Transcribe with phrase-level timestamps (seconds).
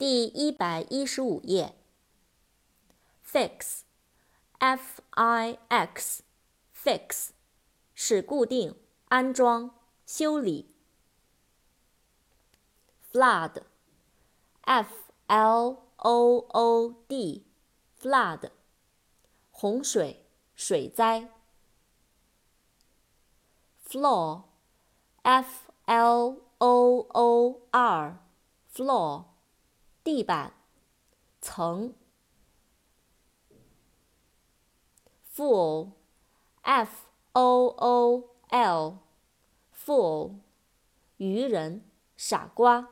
[0.00, 1.74] 第一百一十五页。
[3.22, 7.32] fix，f i x，fix，
[7.92, 8.74] 使固定、
[9.08, 9.74] 安装、
[10.06, 10.74] 修理。
[13.12, 14.88] flood，f
[15.26, 18.50] l o o d，flood，
[19.50, 20.24] 洪水、
[20.54, 21.28] 水灾。
[23.86, 29.24] floor，f l o o r，floor，
[30.02, 30.54] 地板、
[31.40, 31.94] 层。
[35.40, 40.34] fool，f o o l，fool，
[41.16, 41.84] 愚人、
[42.16, 42.90] 傻瓜。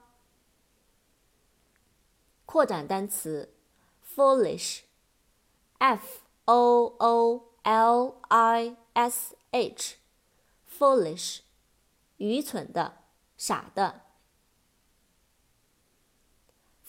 [2.46, 3.52] 扩展单词
[4.14, 4.82] ，foolish，f
[6.46, 11.40] o o l i s h，foolish，
[12.16, 13.02] 愚蠢的、
[13.36, 14.07] 傻的。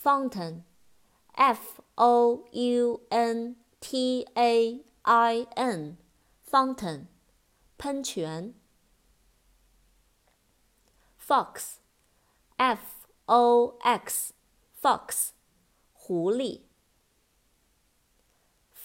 [0.08, 7.06] fountain，f o u n t a i n，fountain，
[7.78, 8.54] 喷泉。
[11.18, 12.80] fox，f
[13.26, 15.34] o x，fox。
[16.06, 16.60] 狐狸，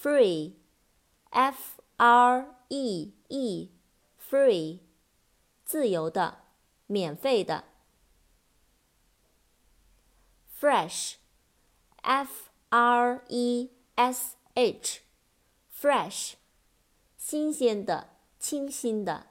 [0.02, 4.80] free，f r e e，free，
[5.66, 6.46] 自由的，
[6.88, 7.66] 免费的。
[10.64, 12.30] fresh，f
[12.70, 16.34] r e s h，fresh，
[17.18, 19.28] 新鲜的，清新的。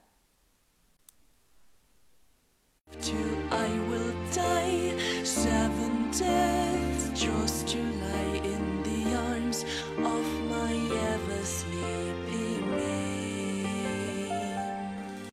[3.51, 6.52] I will die seven days.